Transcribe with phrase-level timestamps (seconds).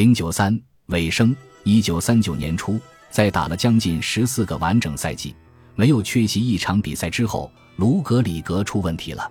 [0.00, 5.36] 零九三尾声，一九三九年初，在打了将近十四个完整赛季，
[5.74, 9.30] 没有缺席一场比赛之后，卢格里格出问题了，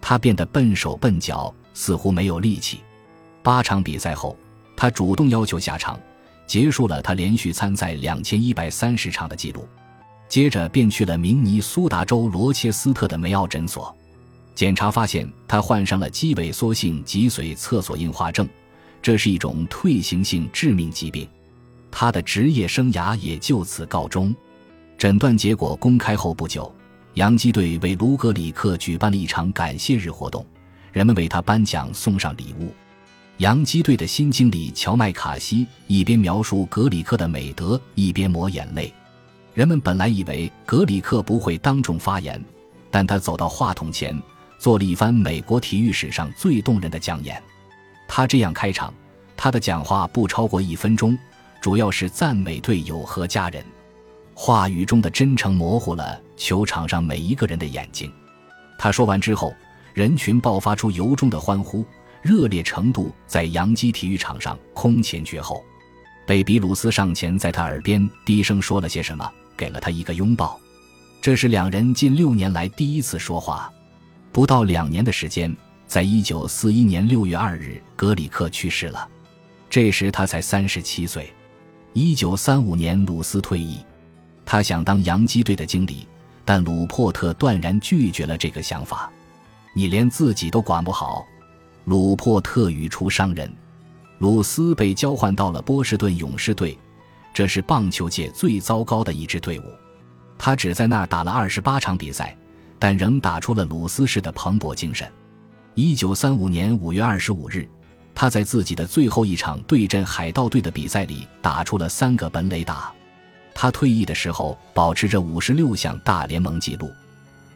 [0.00, 2.80] 他变得笨手笨脚，似乎没有力气。
[3.40, 4.36] 八场比赛后，
[4.76, 5.96] 他主动要求下场，
[6.44, 9.64] 结束了他连续参赛两千一百三十场的记录。
[10.28, 13.96] 接着便去了明尼苏达州罗切斯特的梅奥诊所，
[14.56, 18.48] 检查发现他患上了肌萎缩性脊髓侧索硬化症，
[19.02, 21.28] 这是一种退行性致命疾病。
[21.90, 24.34] 他的职业生涯也就此告终。
[24.96, 26.72] 诊断结果公开后不久，
[27.14, 30.46] 洋基队为卢格里克举办了一场感谢日活动，
[30.92, 32.72] 人们为他颁奖送上礼物。
[33.38, 38.92] 洋基队的新经理乔麦卡西一边描述格里克的美德，一边抹眼泪。
[39.54, 42.40] 人们本来以为格里克不会当众发言，
[42.90, 44.16] 但他走到话筒前，
[44.58, 47.42] 做了一番美国体育史上最动人的讲演。
[48.12, 48.92] 他这样开场，
[49.36, 51.16] 他的讲话不超过一分钟，
[51.60, 53.64] 主要是赞美队友和家人。
[54.34, 58.12] 话语中的真诚模糊了球场上每一个人的眼睛。
[58.76, 59.54] 他说完之后，
[59.94, 61.84] 人群爆发出由衷的欢呼，
[62.20, 65.62] 热烈程度在杨基体育场上空前绝后。
[66.26, 70.58] 贝比鲁斯上前在他耳边低声说了些什么，给了他一个拥抱。
[71.22, 73.72] 这是两人近六年来第一次说话。
[74.32, 75.56] 不到两年的时间，
[75.90, 79.08] 在一九四一年六月二日，格里克去世了，
[79.68, 81.28] 这时他才三十七岁。
[81.94, 83.80] 一九三五年，鲁斯退役，
[84.46, 86.06] 他想当洋基队的经理，
[86.44, 89.10] 但鲁珀特断然拒绝了这个想法。
[89.74, 91.26] 你连自己都管不好，
[91.86, 93.52] 鲁珀特语出伤人。
[94.18, 96.78] 鲁斯被交换到了波士顿勇士队，
[97.34, 99.64] 这是棒球界最糟糕的一支队伍。
[100.38, 102.38] 他只在那儿打了二十八场比赛，
[102.78, 105.10] 但仍打出了鲁斯式的蓬勃精神。
[105.82, 107.66] 一九三五年五月二十五日，
[108.14, 112.92] 他在自己的最后一场对阵海盗队的比赛里打出了三个本垒打。
[113.54, 116.92] 他退役的时候保持着五十六项大联盟纪录。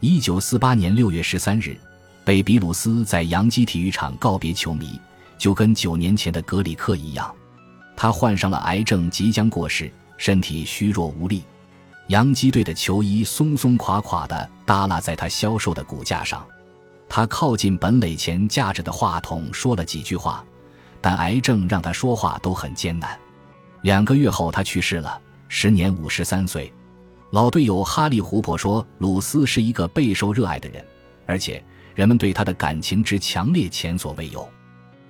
[0.01, 1.77] 一九四八年六月十三日，
[2.25, 4.99] 贝比鲁斯在洋基体育场告别球迷。
[5.37, 7.31] 就跟九年前的格里克一样，
[7.95, 11.43] 他患上了癌症，即将过世，身体虚弱无力。
[12.07, 16.43] 洋基队的球衣松松垮垮地耷拉在他消瘦的骨架上。
[17.09, 20.45] 他靠近本垒前架着的话筒说了几句话，
[21.01, 23.19] 但癌症让他说话都很艰难。
[23.83, 26.73] 两个月后，他去世了，时年五十三岁。
[27.31, 30.85] 老队友哈利·胡珀说：“鲁斯是一个备受热爱的人，
[31.27, 31.63] 而且
[31.95, 34.49] 人们对他的感情之强烈前所未有。”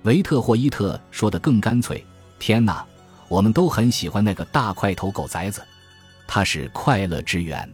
[0.03, 2.05] 维特霍伊特说的更干脆
[2.37, 2.85] ：“天哪，
[3.27, 5.61] 我们都很喜欢那个大块头狗崽子，
[6.27, 7.67] 他是快乐之源。”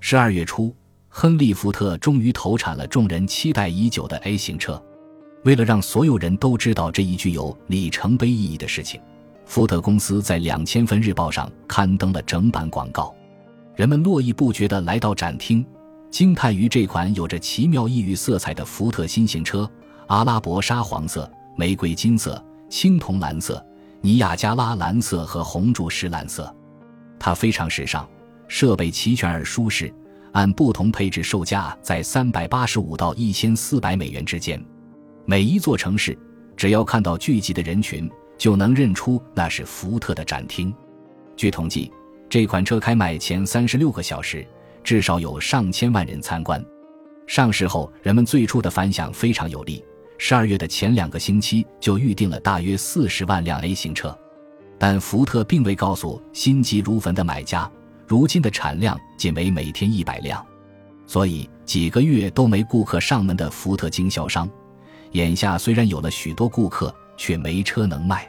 [0.00, 0.74] 十二月初，
[1.12, 4.80] 亨利·福特终于投产了众人期待已久的 A 型车。
[5.42, 9.00] 为了让所有人都知道这一具有里程碑意义的事情，
[9.44, 13.12] 福特公司在两千份日报上刊登了整版广告。
[13.74, 15.66] 人们络绎不绝地来到展厅，
[16.10, 19.68] 惊叹于这款有着奇妙异域色彩的福特新型车——
[20.06, 21.28] 阿拉伯沙黄色。
[21.56, 23.62] 玫瑰金色、青铜蓝色、
[24.00, 26.54] 尼亚加拉蓝色和红柱石蓝色，
[27.18, 28.08] 它非常时尚，
[28.48, 29.92] 设备齐全而舒适，
[30.32, 34.62] 按不同配置售价在三百八十五到一千四百美元之间。
[35.24, 36.18] 每一座城市，
[36.56, 40.74] 只要看到聚集的人群，就能认出那是福特的展厅。
[41.36, 41.90] 据统计，
[42.28, 44.46] 这款车开卖前三十六个小时，
[44.82, 46.64] 至少有上千万人参观。
[47.26, 49.84] 上市后，人们最初的反响非常有利。
[50.18, 54.16] 十二月的前两个星期就预定了大约四十万辆 A 型车，
[54.78, 57.70] 但福特并未告诉心急如焚的买家，
[58.10, 60.44] 如今的产量仅为每天一百辆，
[61.06, 64.50] 所以几个月都没顾客上门的福特经销商，
[65.12, 68.28] 眼下虽然有了许多顾客，却没车能卖。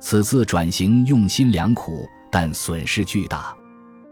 [0.00, 3.54] 此次转型用心良苦，但损失巨大，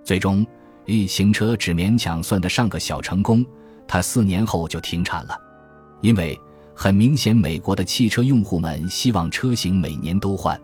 [0.04, 0.46] 最终
[0.88, 3.42] A 型车只勉强算得上个小成功。
[3.86, 5.34] 它四年后就停产了，
[6.02, 6.38] 因为。
[6.80, 10.56] 很明显，美国的汽车用户们希望车型每年都换。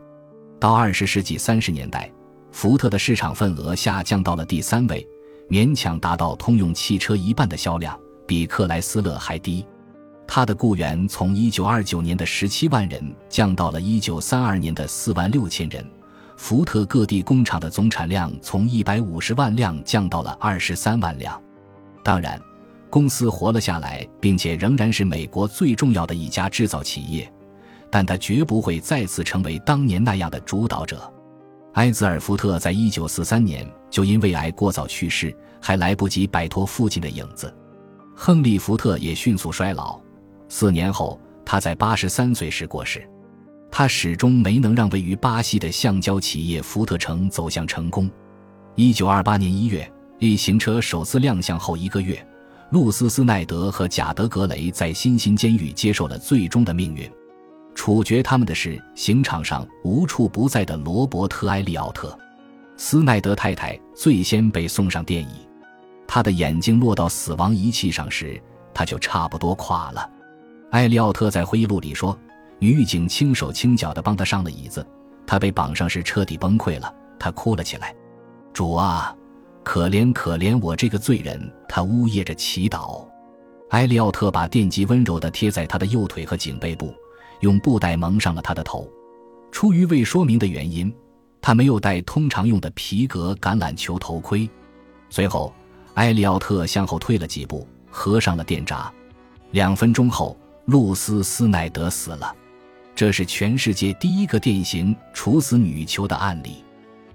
[0.60, 2.08] 到二十世纪三十年代，
[2.54, 5.04] 福特的市场份额下降到了第三位，
[5.50, 7.98] 勉强达到通用汽车一半的销量，
[8.28, 9.66] 比克莱斯勒还低。
[10.24, 15.84] 他的雇员从一九二九年的十七万人降到了一九三二年的四万六千人。
[16.36, 21.38] 福特各地工厂的总产量从一百五十万辆降到了二十三万辆。
[22.04, 22.40] 当然。
[22.88, 27.28] 公司活了下来，并且仍然是美国最重要的一家制造企业，
[27.90, 31.12] 但他绝不会再次成为当年那样的主导者。
[31.74, 37.52] 埃兹尔·福特在一九四三年就因胃癌过早去世，还来不及摆脱父亲的影子。
[38.14, 39.98] 亨利·福特也迅速衰老，
[40.48, 43.04] 四年后他在八十三岁时过世。
[43.72, 48.08] 他始终没能让位于巴西的橡胶企业福特城走向成功。
[48.76, 52.24] 一九二八年一月，A 型车首次亮相后一个月，
[52.70, 57.10] 露丝·斯奈德和贾德·格雷在新兴监狱接受了最终的命运。
[57.74, 62.16] 处决他们的是刑场上无处不在的罗伯特·埃利奥特。
[62.76, 65.46] 斯奈德太太最先被送上电椅，
[66.06, 68.40] 他的眼睛落到死亡仪器上时，
[68.72, 70.10] 他就差不多垮了。
[70.70, 72.18] 埃利奥特在回忆录里说
[72.58, 74.84] ：“女狱警轻手轻脚地帮他上了椅子，
[75.24, 77.94] 他被绑上时彻底崩溃了，他哭了起来。
[78.52, 79.14] 主啊，
[79.62, 83.06] 可怜可怜我这个罪人！”他呜咽着祈祷。
[83.70, 86.92] 埃利奥特把电极温柔地贴在他的右腿和颈背部，
[87.44, 88.90] 用布袋蒙上了他的头。
[89.52, 90.92] 出于未说明的原因。
[91.46, 94.48] 他没有戴通常用的皮革橄榄球头盔。
[95.10, 95.52] 随后，
[95.92, 98.90] 埃利奥特向后退了几步，合上了电闸。
[99.50, 102.34] 两分钟后，露丝·斯奈德死了。
[102.94, 106.64] 这是全世界第一个电刑处死女囚的案例。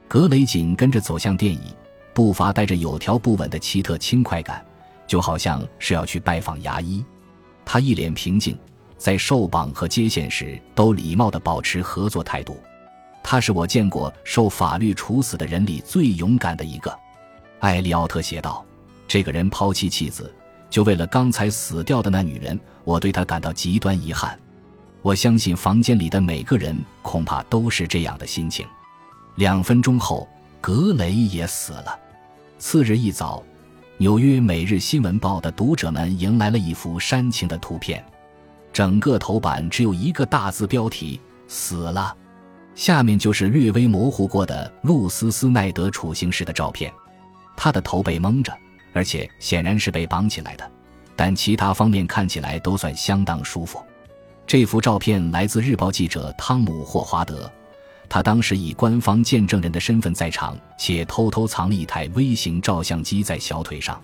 [0.07, 1.73] 格雷紧跟着走向电椅，
[2.13, 4.63] 步伐带着有条不紊的奇特轻快感，
[5.07, 7.03] 就好像是要去拜访牙医。
[7.65, 8.55] 他一脸平静，
[8.99, 12.59] 在受绑和接线时都礼貌地保持合作态度。
[13.23, 16.95] 他是我见过受法律处死的人里最勇敢的一个，
[17.59, 18.63] 艾利奥特写道。
[19.07, 20.31] 这个人抛弃妻子，
[20.69, 24.37] 就为了刚才死掉的那女人，我对他感到极端遗憾。
[25.01, 28.67] 我相信房间里的每个人恐怕都是这样的心情。
[29.35, 30.27] 两分钟后，
[30.61, 31.97] 格雷也死了。
[32.59, 33.41] 次日一早，
[33.97, 38.03] 纽约每日新闻报的读者们迎来了一幅煽情的图片，
[38.71, 42.15] 整个头版只有一个大字标题：死了。
[42.75, 46.93] 下面就是略微模糊过的露丝·斯奈德处刑时的照片，
[47.57, 48.55] 他的头被蒙着，
[48.93, 50.71] 而且显然是被绑起来的，
[51.15, 53.83] 但其他方面看起来都算相当舒服。
[54.47, 57.51] 这幅照片来自日报记者汤姆·霍华德，
[58.07, 64.01] 他当时以官方见证人的身份在场，且偷偷藏了一台微型照相机在小腿上。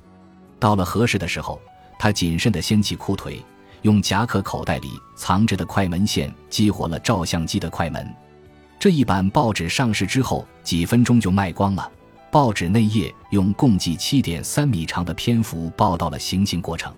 [0.60, 1.62] 到了合适的时候，
[1.98, 3.42] 他谨慎地掀起裤腿，
[3.86, 8.12] 用夹克口袋里藏着的快门线激活了照相机的快门。
[8.80, 11.92] 这一版报纸上市之后，几分钟就卖光了。
[12.32, 16.92] 报纸内页用共计七点三米长的篇幅报道了行刑过程，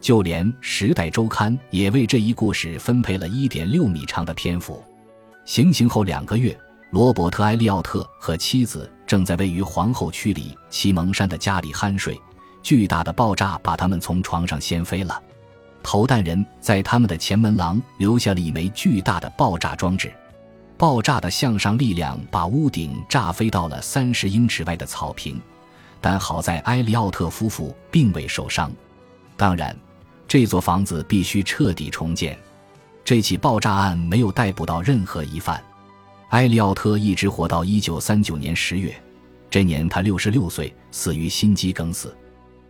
[0.00, 4.82] 就连《时代周刊》也为这一故事分配了一点六米长的篇幅。
[5.44, 6.58] 行刑后两个月，
[6.90, 12.20] 罗伯特·埃利奥特和妻子正在位于皇后区里奇蒙山的家里酣睡，
[12.64, 15.22] 巨大的爆炸把他们从床上掀飞了。
[15.86, 20.12] 投弹人在他们的前门廊留下了一枚巨大的爆炸装置。
[20.76, 25.40] 爆炸的向上力量把屋顶炸飞到了三十英尺外的草坪，
[26.00, 28.68] 但好在埃利奥特夫妇并未受伤。
[29.36, 29.74] 当然，
[30.26, 32.36] 这座房子必须彻底重建。
[33.04, 35.62] 这起爆炸案没有逮捕到任何疑犯。
[36.30, 38.92] 埃利奥特一直活到一九三九年十月，
[39.48, 42.12] 这年他六十六岁，死于心肌梗死。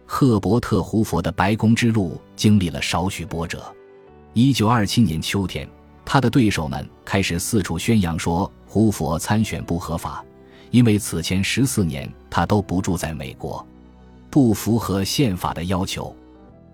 [0.06, 3.62] 赫伯特·胡佛的白宫之路经历了少许波折。
[4.32, 5.68] 一九二七年秋天。
[6.08, 10.24] 他的对手们开始四处宣扬说胡佛参选不合法，
[10.70, 13.66] 因为此前十四年他都不住在美国，
[14.30, 16.14] 不符合宪法的要求。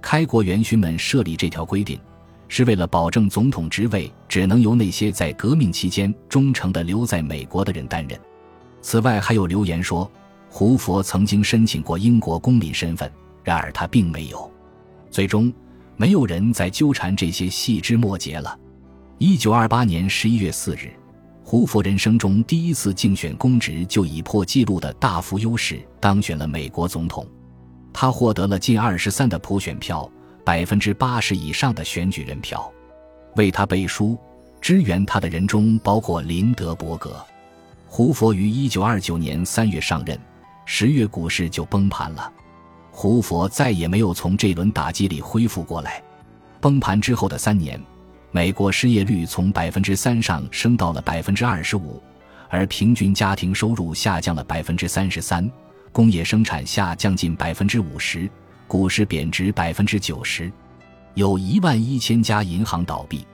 [0.03, 1.99] 开国元勋们设立这条规定，
[2.47, 8.21] 是为了保证总统职位只能由那些在革命期间忠诚地留在美国的人担任。
[8.83, 10.09] 此外，还有流言说
[10.55, 13.11] 胡佛曾经申请过英国公民身份，
[13.43, 14.53] 然而他并没有。
[15.11, 15.51] 最终，
[15.97, 18.57] 没有人再纠缠这些细枝末节了。
[19.17, 20.93] 一九二八年十一月四日，
[21.43, 27.27] 胡佛人生中第一次竞选公职就以破纪录的大幅优势当选了美国总统。
[27.91, 30.09] 他获得了近二十三的普选票，
[30.45, 32.71] 百分之八十以上的选举人票。
[33.37, 34.19] 为他背书、
[34.61, 37.17] 支援他的人中包括林德伯格。
[37.87, 40.19] 胡佛于一九二九年三月上任，
[40.65, 42.33] 十月股市就崩盘了。
[42.91, 46.03] 胡佛再也没有从这轮打击里恢复过来。
[46.61, 47.81] 崩盘之后的三年。
[48.35, 52.03] 美国失业率从百分之三上升到了百分之二十五，
[52.49, 55.47] 而平均家庭收入下降了百分之三十三，
[55.93, 58.27] 工业生产下降近百分之五十，
[58.67, 60.51] 股市贬值百分之九十，
[61.13, 63.27] 有一万一千家银行倒闭。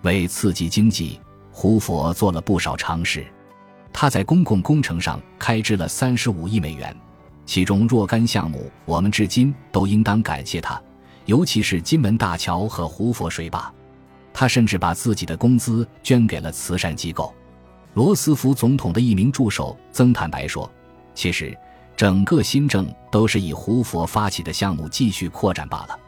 [0.00, 1.20] 为刺激经济，
[1.52, 3.26] 胡佛做了不少尝试。
[3.92, 6.94] 他在公共工程上开支了三十五亿美元，
[7.44, 10.80] 其中若干项目我们至今都应当感谢他，
[11.26, 13.72] 尤其是金门大桥和胡佛水坝。
[14.32, 17.34] 他甚至把自己的工资捐给了慈善机构。
[17.94, 20.70] 罗斯福总统的一名助手曾坦白说
[21.12, 21.56] ：“其实，
[21.96, 25.98] 整个新政都是以胡佛发起的项目继续扩展罢了。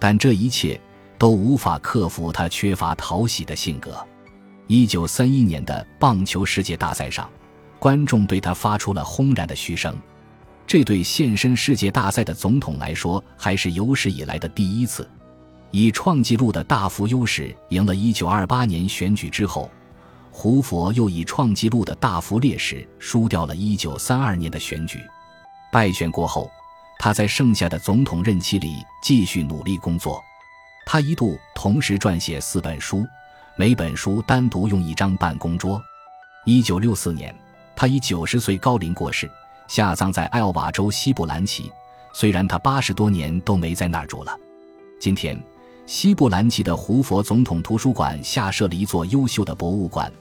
[0.00, 0.80] 但这一切
[1.16, 4.04] 都无法克服他缺乏讨喜的性格。”
[4.68, 7.28] 一九三一年的棒球世界大赛上，
[7.78, 9.96] 观众对他发出了轰然的嘘声。
[10.66, 15.08] 这对现身世界大赛的总统来说，还是有史以来的第一次。
[15.70, 19.70] 以创纪录的大幅优势赢了一九二八年选举之后，
[20.30, 25.00] 胡佛又以创纪录的大幅劣势输掉了一九三二年的选举。
[25.72, 26.50] 败选过后，
[26.98, 30.22] 他在剩下的总统任期里继续努力工作。
[30.84, 33.06] 他一度同时撰写四本书，
[33.60, 35.82] 每本书单独用一张办公桌。
[36.44, 37.34] 一九六四年，
[37.74, 39.28] 他以九十岁高龄过世，
[39.66, 41.68] 下葬在艾奥瓦州西布兰奇。
[42.12, 44.38] 虽然他八十多年都没在那儿住了。
[45.00, 45.36] 今天。
[45.86, 50.12] 西布兰奇的胡佛总统图书馆下设了一座优秀的博物馆，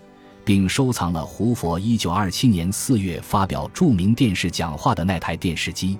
[0.43, 5.99] 并收藏了胡佛1927年4月发表著名电视讲话的那台电视机。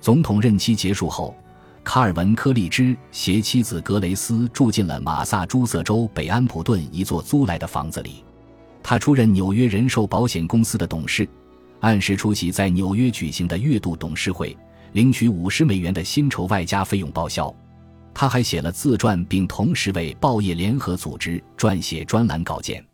[0.00, 1.34] 总统任期结束后，
[1.88, 8.22] 卡尔文·科利兹携妻子格雷斯住进了马萨诸塞州北安普顿一座租来的房子里。
[8.82, 11.26] 他出任纽约人寿保险公司的董事，
[11.80, 14.54] 按时出席在纽约举行的月度董事会，
[14.92, 17.50] 领取五十美元的薪酬外加费用报销。
[18.12, 22.84] 他还写了自传，并同时为报业联合组织撰写专栏稿件。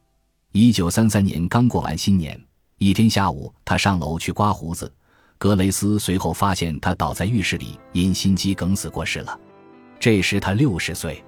[0.53, 2.41] 一九三三年刚过完新年，
[2.79, 4.89] 一天下午，他上楼去刮胡子，
[5.39, 9.39] 格雷斯随后发现他倒在浴室里，因心肌梗死过世了。
[9.99, 11.23] 这时他六十岁。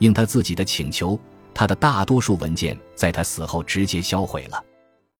[0.00, 1.20] 应他自己的请求，
[1.52, 4.64] 他的大多数文件在他死后直接销毁了。